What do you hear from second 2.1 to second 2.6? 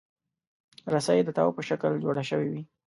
شوې